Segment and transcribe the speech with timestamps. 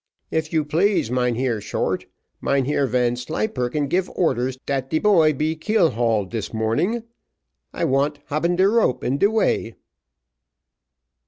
[0.31, 2.07] "If you please, Mynheer Short,
[2.41, 7.03] Mynheer Vanslyperken give orders dat de boy be keel hauled dis morning:
[7.71, 9.75] I want haben de rope and de way."